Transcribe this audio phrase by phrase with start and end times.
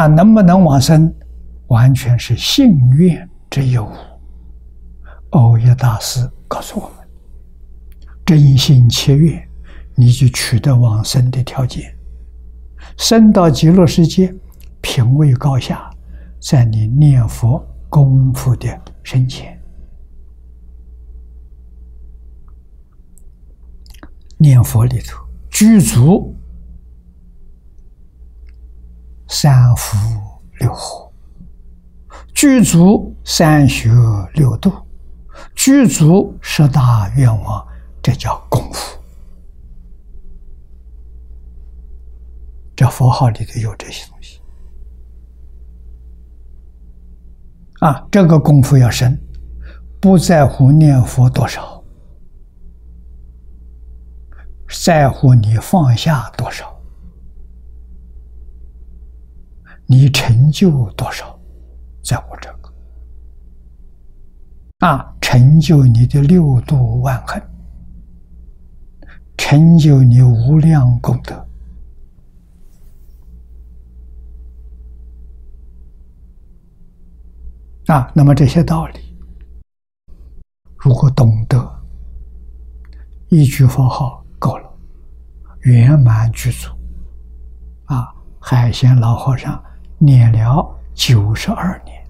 [0.00, 1.14] 啊，能不能往生，
[1.66, 3.86] 完全是信愿之有
[5.28, 7.06] 欧耶大师告诉我们：
[8.24, 9.46] 真心切愿，
[9.94, 11.94] 你就取得往生的条件。
[12.96, 14.34] 生到极乐世界，
[14.80, 15.90] 品位高下，
[16.40, 18.68] 在你念佛功夫的
[19.02, 19.54] 深浅。
[24.38, 26.34] 念佛里头具足
[29.42, 29.96] 三福
[30.58, 31.10] 六祸，
[32.34, 33.88] 具足三学
[34.34, 34.70] 六度，
[35.54, 37.66] 具足十大愿望，
[38.02, 39.00] 这叫功夫。
[42.76, 44.42] 这佛号里头有这些东西
[47.78, 48.06] 啊！
[48.12, 49.18] 这个功夫要深，
[50.02, 51.82] 不在乎念佛多少。
[54.84, 56.69] 在乎你放下多少，
[59.92, 61.36] 你成就多少，
[62.00, 62.72] 在我这个
[64.86, 67.42] 啊，成就你的六度万行，
[69.36, 71.44] 成就你无量功德
[77.86, 78.08] 啊。
[78.14, 79.00] 那么这些道理，
[80.76, 81.82] 如果懂得，
[83.28, 84.24] 一句佛号。
[84.38, 84.72] 够了，
[85.64, 86.70] 圆满具足，
[87.86, 88.14] 啊！
[88.40, 89.62] 海鲜老和尚
[90.02, 92.02] 念了九十二年，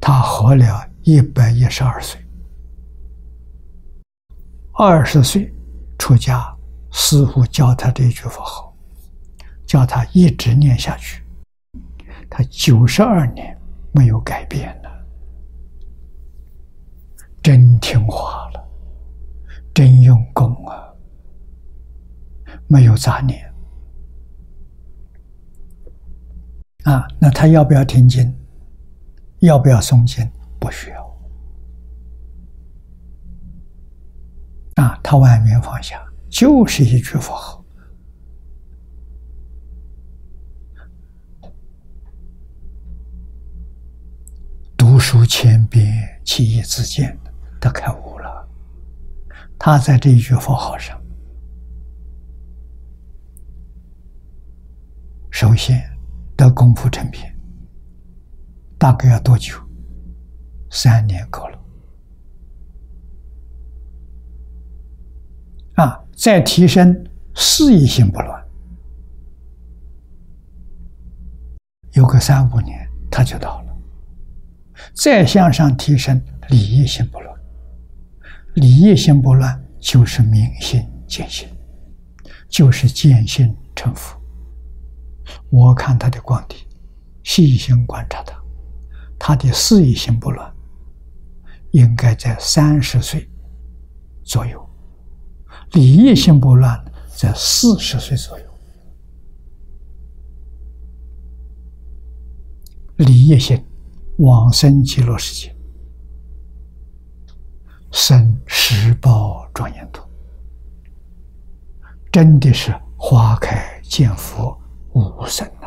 [0.00, 2.24] 他活了一百一十二岁，
[4.72, 5.52] 二十岁
[5.98, 6.56] 出家，
[6.92, 8.72] 师父教他这句佛号，
[9.66, 11.20] 叫他一直念下去，
[12.30, 13.58] 他九十二年
[13.90, 14.87] 没有改变了
[22.68, 23.52] 没有杂念
[26.84, 27.08] 啊。
[27.20, 28.32] 那他要不要听经？
[29.40, 30.30] 要不要诵经？
[30.60, 31.18] 不需要
[34.76, 34.98] 啊。
[35.02, 37.64] 他万缘放下，就是一句佛号，
[44.76, 47.18] 读书千遍，其义自见。
[47.60, 48.48] 他开悟了，
[49.58, 51.00] 他在这一句佛号上，
[55.40, 55.80] 首先
[56.36, 57.32] 得功夫成片，
[58.76, 59.54] 大概要多久？
[60.68, 61.58] 三年够了。
[65.74, 66.92] 啊，再提升
[67.36, 68.44] 事业心不乱，
[71.92, 73.76] 有个三五年他就到了。
[74.92, 77.40] 再向上提升礼业心不乱。
[78.54, 81.48] 礼业心不乱，就是明心见性，
[82.48, 84.17] 就是见性成佛。
[85.50, 86.66] 我看他的光体，
[87.22, 88.36] 细心观察他，
[89.18, 90.52] 他的事业心不乱，
[91.72, 93.28] 应该在三十岁
[94.24, 94.58] 左右；
[95.72, 96.82] 礼业心不乱，
[97.16, 98.44] 在四十岁左右。
[102.98, 103.64] 礼业心
[104.18, 105.54] 往生极乐世界。
[107.90, 110.02] 生十报庄严土，
[112.12, 114.60] 真的是花开见佛
[114.98, 115.66] 无生呐！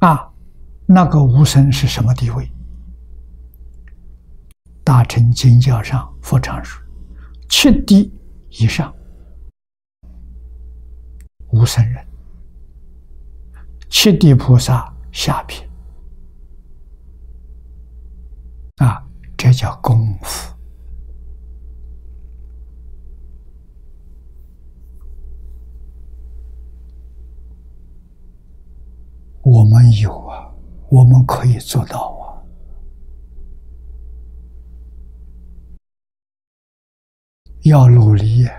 [0.00, 0.32] 啊，
[0.86, 2.50] 那个无生是什么地位？
[4.84, 6.82] 大乘经教上佛常说，
[7.48, 8.12] 七地
[8.48, 8.94] 以上
[11.48, 12.06] 无生人，
[13.90, 15.68] 七地菩萨下品。
[18.76, 19.04] 啊，
[19.36, 20.54] 这叫功夫。
[29.42, 30.52] 我们有啊，
[30.90, 32.42] 我们可以做到啊。
[37.62, 38.57] 要努力啊，